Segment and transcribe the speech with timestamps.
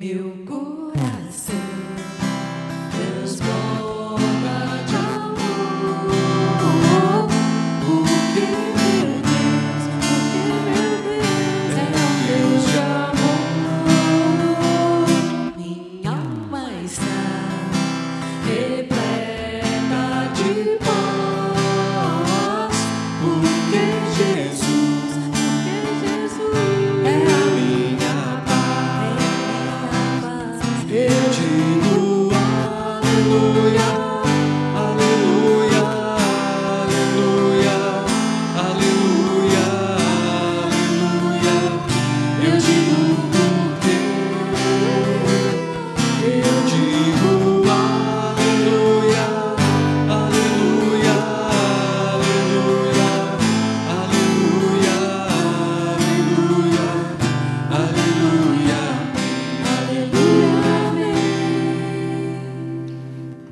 [0.00, 1.59] Meu coração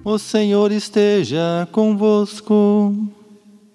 [0.05, 2.95] O Senhor esteja convosco.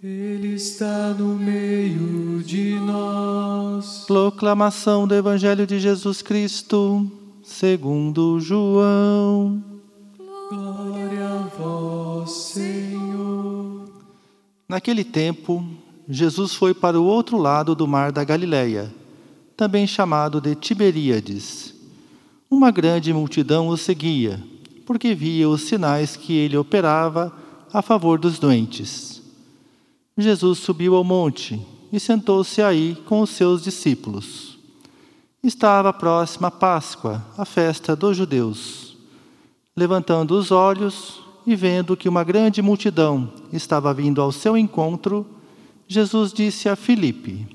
[0.01, 4.03] Ele está no meio de nós.
[4.07, 7.09] Proclamação do Evangelho de Jesus Cristo,
[7.43, 9.63] segundo João.
[10.49, 13.85] Glória a vós, Senhor.
[14.67, 15.63] Naquele tempo,
[16.09, 18.93] Jesus foi para o outro lado do mar da Galileia,
[19.55, 21.73] também chamado de Tiberíades.
[22.49, 24.41] Uma grande multidão o seguia,
[24.85, 27.33] porque via os sinais que ele operava
[27.71, 29.21] a favor dos doentes.
[30.17, 31.59] Jesus subiu ao monte
[31.91, 34.57] e sentou-se aí com os seus discípulos.
[35.43, 38.97] Estava próxima a Páscoa, a festa dos judeus.
[39.75, 45.25] Levantando os olhos e vendo que uma grande multidão estava vindo ao seu encontro,
[45.87, 47.45] Jesus disse a Filipe: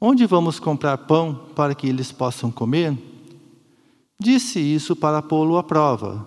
[0.00, 2.96] Onde vamos comprar pão para que eles possam comer?
[4.18, 6.26] Disse isso para pô-lo à prova,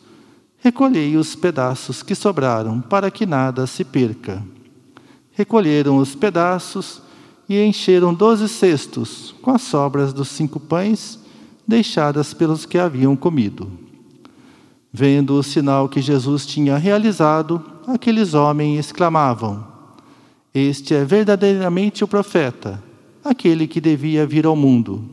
[0.63, 4.43] Recolhei os pedaços que sobraram, para que nada se perca.
[5.31, 7.01] Recolheram os pedaços
[7.49, 11.19] e encheram doze cestos com as sobras dos cinco pães
[11.67, 13.71] deixadas pelos que haviam comido.
[14.93, 19.65] Vendo o sinal que Jesus tinha realizado, aqueles homens exclamavam:
[20.53, 22.83] Este é verdadeiramente o profeta,
[23.25, 25.03] aquele que devia vir ao mundo.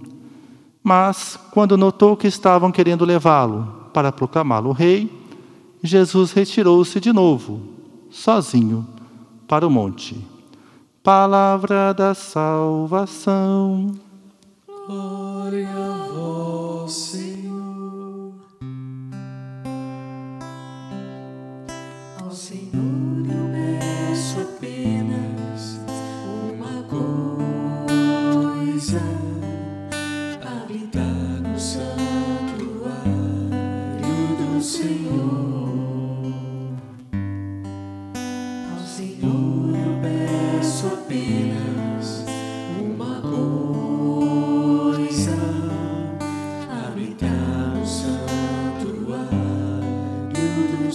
[0.83, 5.18] Mas, quando notou que estavam querendo levá-lo para proclamá-lo rei,
[5.83, 7.61] Jesus retirou-se de novo,
[8.11, 8.87] sozinho,
[9.47, 10.17] para o monte.
[11.03, 13.95] Palavra da salvação.
[14.87, 17.18] Glória a vós,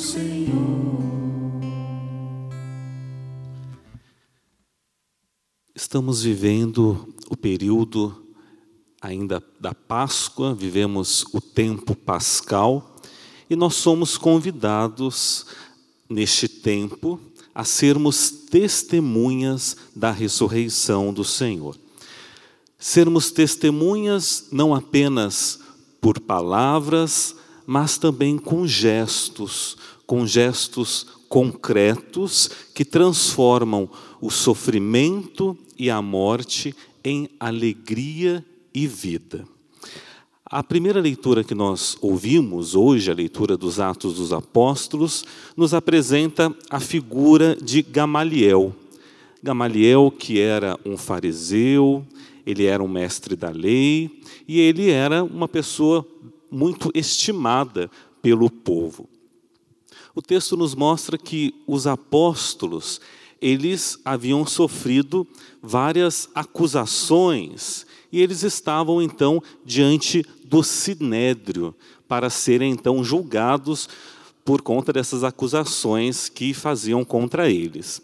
[0.03, 0.52] Senhor.
[5.74, 8.36] Estamos vivendo o período
[9.01, 12.98] ainda da Páscoa, vivemos o tempo pascal
[13.50, 15.45] e nós somos convidados
[16.10, 17.19] neste tempo
[17.56, 21.78] a sermos testemunhas da ressurreição do Senhor.
[22.78, 25.60] Sermos testemunhas não apenas
[26.01, 33.89] por palavras, mas também com gestos, com gestos concretos que transformam
[34.21, 39.45] o sofrimento e a morte em alegria e vida.
[40.45, 45.25] A primeira leitura que nós ouvimos hoje, a leitura dos Atos dos Apóstolos,
[45.57, 48.75] nos apresenta a figura de Gamaliel.
[49.42, 52.06] Gamaliel, que era um fariseu,
[52.45, 56.07] ele era um mestre da lei e ele era uma pessoa
[56.54, 57.90] muito estimada
[58.22, 59.10] pelo povo.
[60.16, 63.02] O texto nos mostra que os apóstolos,
[63.42, 65.28] eles haviam sofrido
[65.62, 71.76] várias acusações e eles estavam então diante do sinédrio
[72.08, 73.90] para serem então julgados
[74.46, 78.02] por conta dessas acusações que faziam contra eles.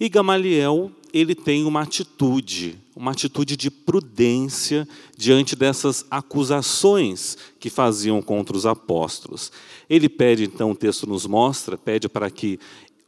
[0.00, 4.86] E Gamaliel, ele tem uma atitude, uma atitude de prudência
[5.16, 9.50] diante dessas acusações que faziam contra os apóstolos.
[9.88, 12.58] Ele pede, então, o texto nos mostra, pede para que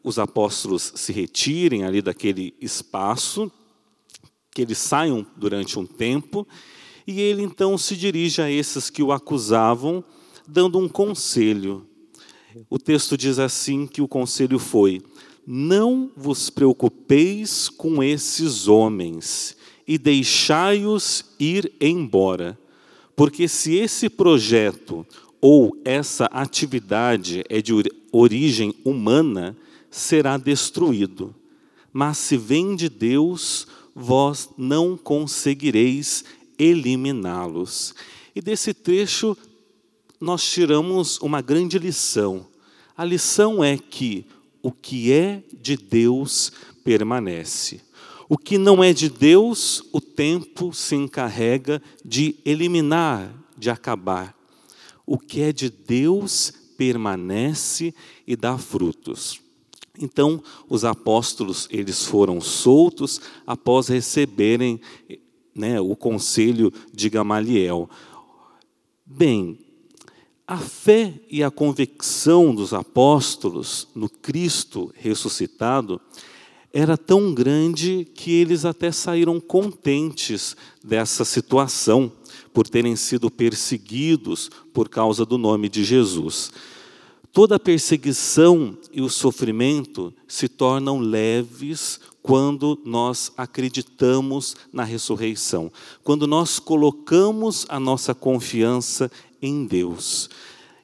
[0.03, 3.51] os apóstolos se retirem ali daquele espaço,
[4.51, 6.47] que eles saiam durante um tempo,
[7.07, 10.05] e ele então se dirige a esses que o acusavam,
[10.47, 11.87] dando um conselho.
[12.69, 15.03] O texto diz assim que o conselho foi:
[15.51, 19.57] Não vos preocupeis com esses homens
[19.87, 22.59] e deixai-os ir embora,
[23.17, 25.07] porque se esse projeto
[25.41, 27.73] ou essa atividade é de
[28.13, 29.57] origem humana,
[29.91, 31.35] será destruído.
[31.95, 36.27] Mas se vem de Deus, vós não conseguireis
[36.59, 37.95] eliminá-los.
[38.37, 39.35] E desse trecho
[40.21, 42.47] nós tiramos uma grande lição.
[42.95, 44.27] A lição é que
[44.69, 46.53] o que é de Deus
[46.85, 47.81] permanece.
[48.29, 54.37] O que não é de Deus, o tempo se encarrega de eliminar, de acabar.
[55.07, 57.95] O que é de Deus permanece
[58.27, 59.41] e dá frutos.
[59.99, 64.79] Então, os apóstolos, eles foram soltos após receberem
[65.55, 67.89] né, o conselho de Gamaliel.
[69.07, 69.59] Bem,
[70.49, 76.01] a fé e a convicção dos apóstolos no Cristo ressuscitado
[76.73, 82.11] era tão grande que eles até saíram contentes dessa situação,
[82.51, 86.51] por terem sido perseguidos por causa do nome de Jesus.
[87.33, 95.71] Toda perseguição e o sofrimento se tornam leves quando nós acreditamos na ressurreição,
[96.03, 99.11] quando nós colocamos a nossa confiança
[99.41, 100.29] em Deus.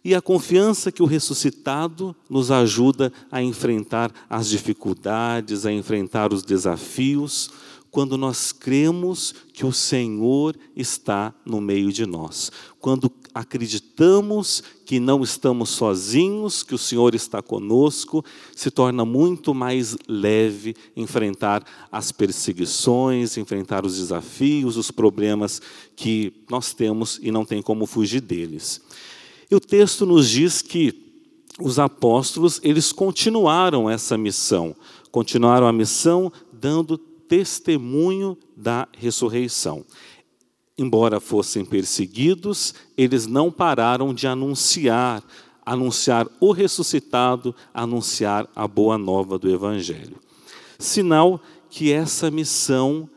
[0.04, 6.42] E a confiança que o ressuscitado nos ajuda a enfrentar as dificuldades, a enfrentar os
[6.42, 7.50] desafios,
[7.90, 12.50] quando nós cremos que o Senhor está no meio de nós.
[12.80, 19.96] Quando acreditamos que não estamos sozinhos, que o Senhor está conosco, se torna muito mais
[20.06, 25.60] leve enfrentar as perseguições, enfrentar os desafios, os problemas
[25.96, 28.80] que nós temos e não tem como fugir deles.
[29.50, 31.02] E o texto nos diz que
[31.60, 34.74] os apóstolos, eles continuaram essa missão,
[35.10, 39.84] continuaram a missão dando testemunho da ressurreição.
[40.76, 45.22] Embora fossem perseguidos, eles não pararam de anunciar,
[45.64, 50.18] anunciar o ressuscitado, anunciar a boa nova do evangelho.
[50.78, 51.40] Sinal
[51.70, 53.08] que essa missão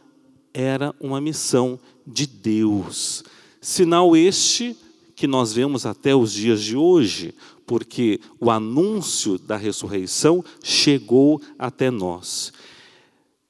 [0.53, 3.23] era uma missão de Deus.
[3.59, 4.77] Sinal este
[5.15, 7.33] que nós vemos até os dias de hoje,
[7.65, 12.53] porque o anúncio da ressurreição chegou até nós.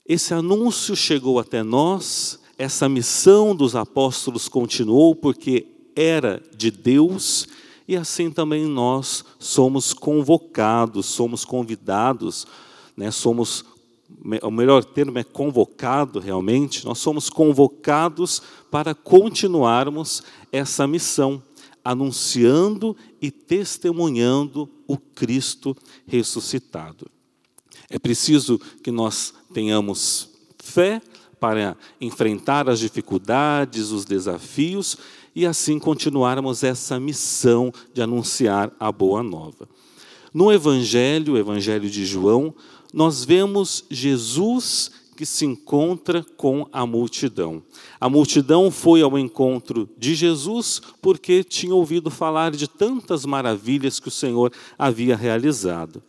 [0.06, 7.48] Esse anúncio chegou até nós, essa missão dos apóstolos continuou porque era de Deus
[7.88, 12.46] e assim também nós somos convocados, somos convidados,
[12.96, 13.64] né, somos
[14.42, 21.44] o melhor termo é convocado realmente, nós somos convocados para continuarmos essa missão
[21.84, 27.10] anunciando e testemunhando o Cristo ressuscitado.
[27.90, 31.02] É preciso que nós tenhamos fé
[31.40, 34.98] para enfrentar as dificuldades, os desafios
[35.36, 39.70] e assim continuarmos essa missão de anunciar a boa nova.
[40.34, 42.54] No Evangelho, o Evangelho de João,
[42.94, 47.64] nós vemos Jesus que se encontra com a multidão.
[48.00, 54.08] A multidão foi ao encontro de Jesus porque tinha ouvido falar de tantas maravilhas que
[54.08, 56.04] o Senhor havia realizado.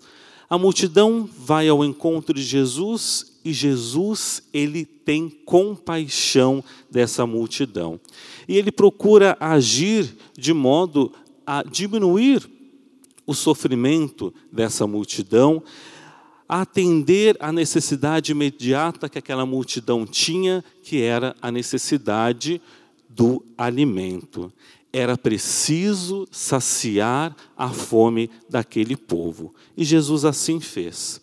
[0.49, 7.99] A multidão vai ao encontro de Jesus e Jesus ele tem compaixão dessa multidão.
[8.47, 11.11] E ele procura agir de modo
[11.47, 12.47] a diminuir
[13.27, 15.63] o sofrimento dessa multidão,
[16.47, 22.61] atender à necessidade imediata que aquela multidão tinha, que era a necessidade
[23.09, 24.53] do alimento.
[24.93, 29.55] Era preciso saciar a fome daquele povo.
[29.75, 31.19] E Jesus assim fez.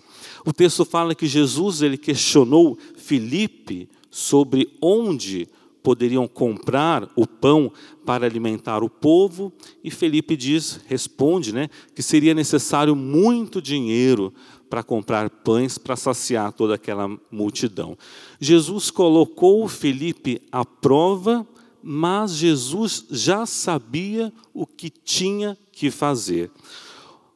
[0.46, 5.50] O texto fala que Jesus ele questionou Filipe sobre onde
[5.82, 7.72] poderiam comprar o pão
[8.06, 14.34] para alimentar o povo, e Felipe diz, responde, né, que seria necessário muito dinheiro
[14.68, 17.98] para comprar pães para saciar toda aquela multidão.
[18.40, 21.48] Jesus colocou Felipe à prova,
[21.84, 26.50] mas Jesus já sabia o que tinha que fazer.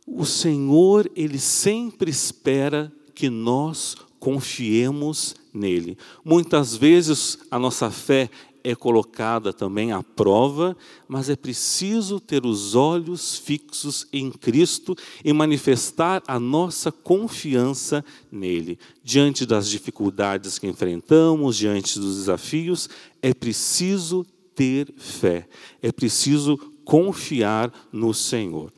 [0.07, 5.97] O Senhor, ele sempre espera que nós confiemos nele.
[6.23, 8.29] Muitas vezes a nossa fé
[8.63, 15.33] é colocada também à prova, mas é preciso ter os olhos fixos em Cristo e
[15.33, 18.79] manifestar a nossa confiança nele.
[19.03, 22.87] Diante das dificuldades que enfrentamos, diante dos desafios,
[23.21, 25.45] é preciso ter fé,
[25.81, 28.71] é preciso confiar no Senhor.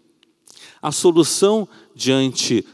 [0.81, 2.65] A solução diante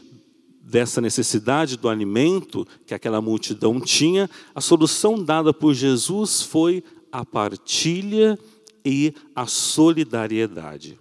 [0.68, 7.24] dessa necessidade do alimento que aquela multidão tinha, a solução dada por Jesus foi a
[7.24, 8.38] partilha
[8.84, 10.98] e a solidariedade.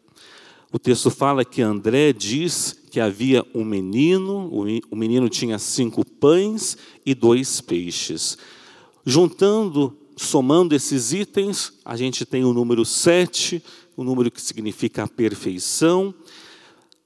[0.72, 4.50] O texto fala que André diz que havia um menino,
[4.90, 8.38] o menino tinha cinco pães e dois peixes.
[9.06, 13.62] Juntando, somando esses itens, a gente tem o número sete,
[13.98, 16.14] o número que significa a perfeição.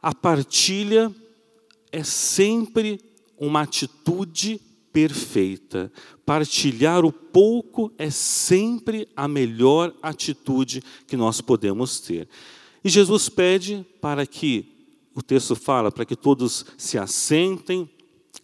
[0.01, 1.13] A partilha
[1.91, 3.00] é sempre
[3.38, 4.60] uma atitude
[4.93, 5.91] perfeita.
[6.25, 12.27] Partilhar o pouco é sempre a melhor atitude que nós podemos ter.
[12.83, 14.65] E Jesus pede para que,
[15.13, 17.89] o texto fala, para que todos se assentem,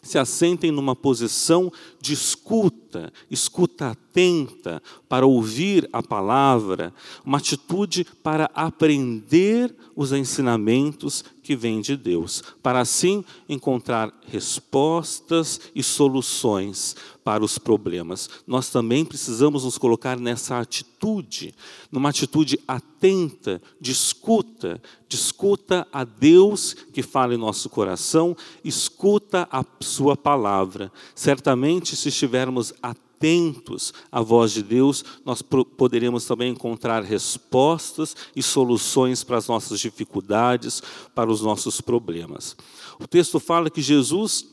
[0.01, 6.91] se assentem numa posição de escuta, escuta atenta para ouvir a palavra,
[7.23, 15.83] uma atitude para aprender os ensinamentos que vêm de Deus, para assim encontrar respostas e
[15.83, 18.29] soluções para os problemas.
[18.45, 21.53] Nós também precisamos nos colocar nessa atitude,
[21.91, 29.47] numa atitude atenta, de escuta, de escuta a Deus que fala em nosso coração, escuta
[29.51, 30.91] a sua palavra.
[31.15, 38.43] Certamente, se estivermos atentos, atentos à voz de Deus, nós poderemos também encontrar respostas e
[38.43, 40.81] soluções para as nossas dificuldades,
[41.15, 42.55] para os nossos problemas.
[42.99, 44.45] O texto fala que Jesus,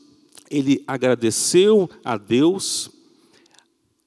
[0.49, 2.89] ele agradeceu a Deus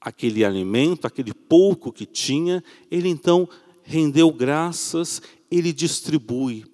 [0.00, 3.48] aquele alimento, aquele pouco que tinha, ele então
[3.84, 6.64] rendeu graças, ele distribui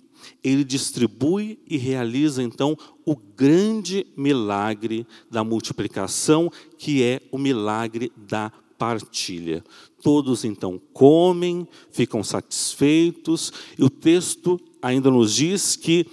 [0.43, 8.53] ele distribui e realiza então o grande milagre da multiplicação, que é o milagre da
[8.79, 9.65] partilha.
[10.03, 16.07] Todos então comem, ficam satisfeitos, e o texto ainda nos diz que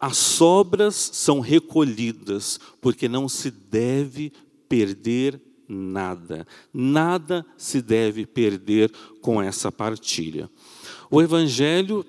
[0.00, 4.32] as sobras são recolhidas, porque não se deve
[4.68, 6.46] perder nada.
[6.72, 10.50] Nada se deve perder com essa partilha.
[11.10, 12.04] O evangelho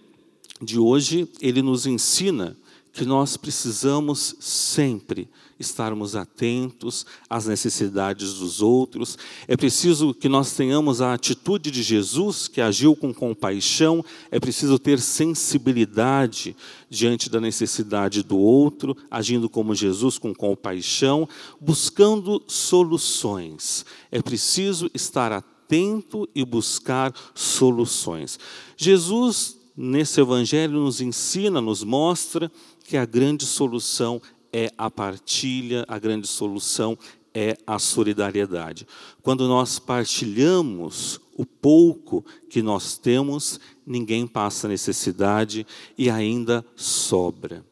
[0.62, 2.58] de hoje, ele nos ensina
[2.94, 5.28] que nós precisamos sempre
[5.60, 9.18] estarmos atentos às necessidades dos outros.
[9.50, 14.04] É preciso que nós tenhamos a atitude de Jesus, que agiu com compaixão.
[14.32, 16.56] É preciso ter sensibilidade
[16.90, 21.28] diante da necessidade do outro, agindo como Jesus com compaixão,
[21.60, 23.86] buscando soluções.
[24.10, 28.40] É preciso estar atento e buscar soluções.
[28.78, 32.52] Jesus nesse evangelho nos ensina, nos mostra
[32.84, 36.98] que a grande solução é a partilha, a grande solução
[37.34, 38.88] é a solidariedade.
[39.22, 45.68] Quando nós partilhamos o pouco que nós temos, ninguém passa necessidade
[45.98, 47.66] e ainda sobra.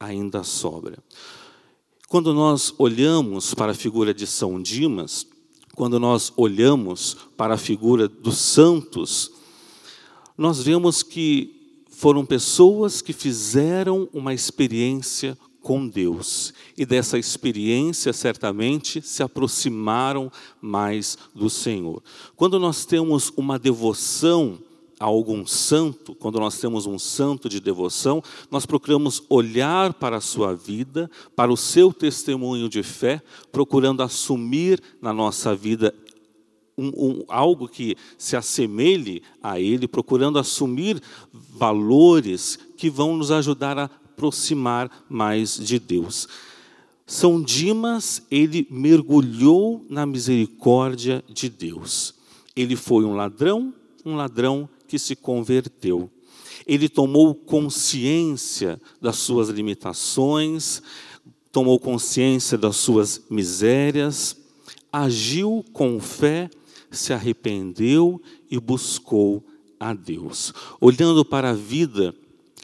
[0.00, 0.98] Ainda sobra.
[2.08, 5.26] Quando nós olhamos para a figura de São Dimas,
[5.74, 9.30] quando nós olhamos para a figura dos santos,
[10.42, 16.52] nós vemos que foram pessoas que fizeram uma experiência com Deus.
[16.76, 22.02] E dessa experiência, certamente, se aproximaram mais do Senhor.
[22.34, 24.58] Quando nós temos uma devoção
[24.98, 28.20] a algum santo, quando nós temos um santo de devoção,
[28.50, 33.22] nós procuramos olhar para a sua vida, para o seu testemunho de fé,
[33.52, 35.94] procurando assumir na nossa vida
[36.76, 41.00] um, um, algo que se assemelhe a Ele, procurando assumir
[41.32, 46.28] valores que vão nos ajudar a aproximar mais de Deus.
[47.06, 52.14] São Dimas, ele mergulhou na misericórdia de Deus.
[52.54, 53.74] Ele foi um ladrão,
[54.04, 56.10] um ladrão que se converteu.
[56.66, 60.82] Ele tomou consciência das suas limitações,
[61.50, 64.36] tomou consciência das suas misérias,
[64.92, 66.48] agiu com fé,
[66.92, 68.20] se arrependeu
[68.50, 69.44] e buscou
[69.80, 70.52] a Deus.
[70.80, 72.14] Olhando para a vida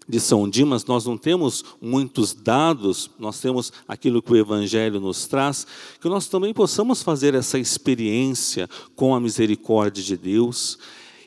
[0.08, 5.26] de São Dimas, nós não temos muitos dados, nós temos aquilo que o Evangelho nos
[5.26, 5.66] traz,
[6.00, 10.78] que nós também possamos fazer essa experiência com a misericórdia de Deus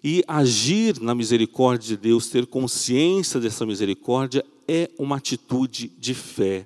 [0.03, 6.63] e agir na misericórdia de Deus, ter consciência dessa misericórdia, é uma atitude de fé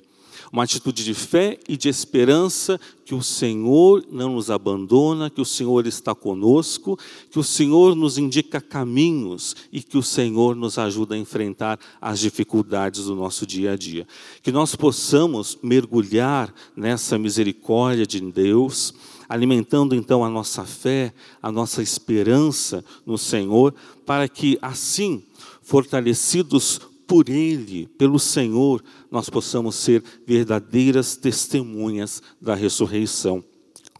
[0.51, 5.45] uma atitude de fé e de esperança que o Senhor não nos abandona, que o
[5.45, 6.97] Senhor está conosco,
[7.29, 12.19] que o Senhor nos indica caminhos e que o Senhor nos ajuda a enfrentar as
[12.19, 14.07] dificuldades do nosso dia a dia.
[14.41, 18.93] Que nós possamos mergulhar nessa misericórdia de Deus,
[19.29, 23.73] alimentando então a nossa fé, a nossa esperança no Senhor,
[24.05, 25.23] para que assim,
[25.61, 33.43] fortalecidos por Ele, pelo Senhor, nós possamos ser verdadeiras testemunhas da ressurreição,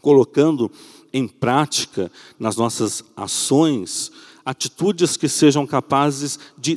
[0.00, 0.70] colocando
[1.12, 4.12] em prática nas nossas ações
[4.46, 6.76] atitudes que sejam capazes de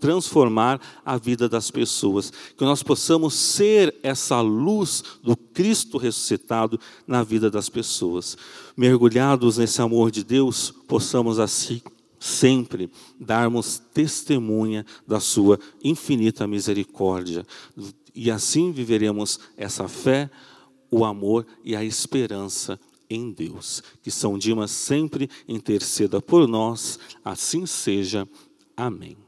[0.00, 7.22] transformar a vida das pessoas, que nós possamos ser essa luz do Cristo ressuscitado na
[7.22, 8.34] vida das pessoas.
[8.74, 11.82] Mergulhados nesse amor de Deus, possamos assim
[12.24, 12.90] sempre
[13.20, 17.46] darmos testemunha da sua infinita misericórdia.
[18.14, 20.30] E assim viveremos essa fé,
[20.90, 23.82] o amor e a esperança em Deus.
[24.02, 28.26] Que São Dimas sempre interceda por nós, assim seja.
[28.74, 29.23] Amém.